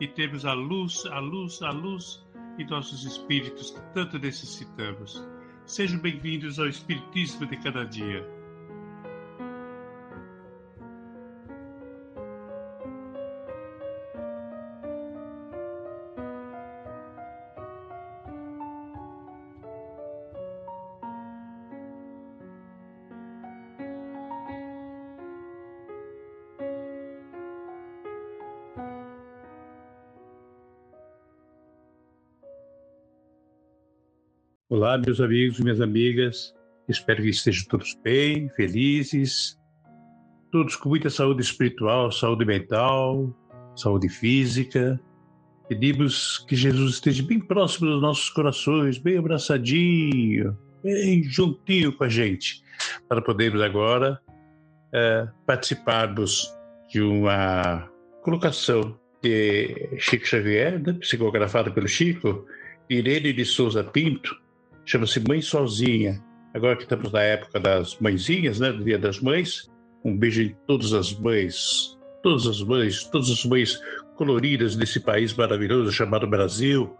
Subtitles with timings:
[0.00, 2.24] e termos a luz, a luz, a luz
[2.58, 5.22] em nossos espíritos que tanto necessitamos.
[5.64, 8.35] Sejam bem-vindos ao Espiritismo de cada dia.
[34.68, 36.52] Olá, meus amigos e minhas amigas.
[36.88, 39.56] Espero que estejam todos bem, felizes,
[40.50, 43.32] todos com muita saúde espiritual, saúde mental,
[43.76, 45.00] saúde física.
[45.68, 52.08] Pedimos que Jesus esteja bem próximo dos nossos corações, bem abraçadinho, bem juntinho com a
[52.08, 52.60] gente,
[53.08, 54.20] para podermos agora
[54.92, 56.52] é, participarmos
[56.88, 57.88] de uma
[58.20, 62.44] colocação de Chico Xavier, né, psicografada pelo Chico,
[62.90, 64.44] Irene de Souza Pinto,
[64.86, 66.22] chama-se Mãe Sozinha.
[66.54, 69.68] Agora que estamos na época das mãezinhas, né, do Dia das Mães,
[70.04, 73.78] um beijo em todas as mães, todas as mães, todas as mães
[74.16, 76.96] coloridas desse país maravilhoso chamado Brasil,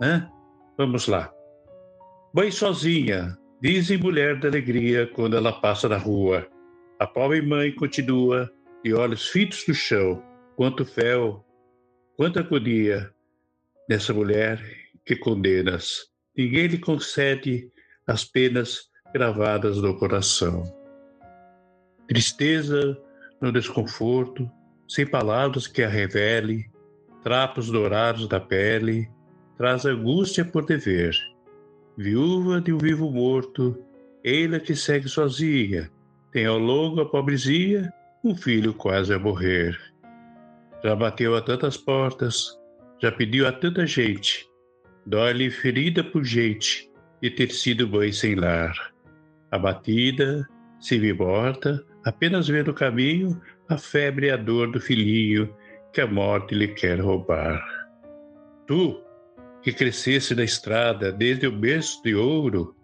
[0.00, 0.30] né?
[0.78, 1.32] Vamos lá.
[2.34, 6.46] Mãe sozinha, dizem mulher da alegria quando ela passa na rua.
[7.00, 8.50] A pobre mãe continua,
[8.84, 10.22] de olhos fitos no chão.
[10.54, 11.44] Quanto fel,
[12.16, 13.10] quanta agonia
[13.88, 14.62] nessa mulher
[15.04, 17.70] que condenas ninguém lhe concede
[18.06, 20.64] as penas gravadas no coração.
[22.08, 22.98] Tristeza
[23.40, 24.50] no desconforto,
[24.88, 26.70] sem palavras que a revele,
[27.22, 29.10] trapos dourados da pele,
[29.56, 31.14] traz angústia por dever.
[31.96, 33.78] Viúva de um vivo morto,
[34.24, 35.90] ela que segue sozinha,
[36.30, 37.92] tem ao longo a pobrezinha
[38.24, 39.78] um filho quase a morrer.
[40.82, 42.58] Já bateu a tantas portas,
[43.00, 44.48] já pediu a tanta gente,
[45.06, 46.90] Dói-lhe ferida por gente
[47.20, 48.74] de ter sido mãe sem lar.
[49.50, 50.48] Abatida,
[50.80, 55.54] se viu morta, apenas vê no caminho a febre e a dor do filhinho
[55.92, 57.62] que a morte lhe quer roubar.
[58.66, 59.00] Tu,
[59.62, 62.74] que crescesse na estrada desde o berço de ouro,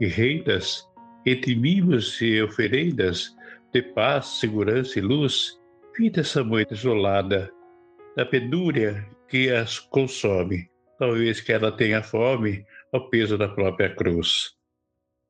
[0.00, 0.86] e rendas,
[1.24, 3.34] entre mimos e oferendas,
[3.72, 5.58] de paz, segurança e luz,
[5.96, 7.50] vida essa mãe desolada,
[8.16, 10.68] da penúria que as consome,
[10.98, 14.54] talvez que ela tenha fome ao peso da própria cruz.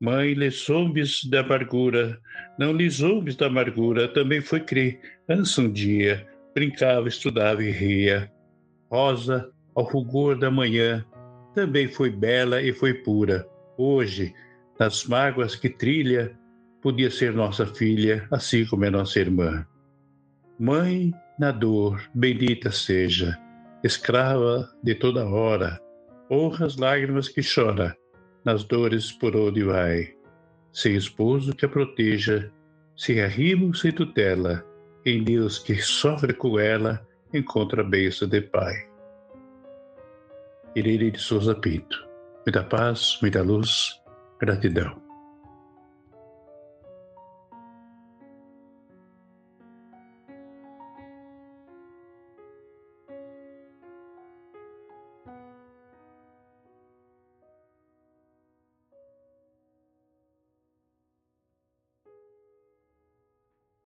[0.00, 2.20] Mãe, lhe zombes da amargura,
[2.58, 8.30] não lhe zombes da amargura, também foi criança um dia, brincava, estudava e ria.
[8.90, 11.04] Rosa, ao fulgor da manhã,
[11.54, 13.46] também foi bela e foi pura.
[13.78, 14.34] Hoje,
[14.78, 16.36] nas mágoas que trilha,
[16.82, 19.66] podia ser nossa filha, assim como é nossa irmã.
[20.58, 23.38] Mãe, na dor, bendita seja
[23.84, 25.78] escrava de toda hora,
[26.30, 27.94] honra as lágrimas que chora,
[28.42, 30.14] nas dores por onde vai.
[30.72, 32.50] Sem esposo que a proteja,
[32.96, 34.64] sem arrimo, sem tutela,
[35.04, 38.74] em Deus que sofre com ela, encontra a bênção de Pai.
[40.74, 42.08] Irene de Souza Pinto.
[42.46, 44.00] Muita paz, muita luz,
[44.40, 45.03] gratidão.